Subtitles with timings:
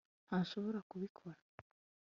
[0.27, 1.37] ntashobora kubikora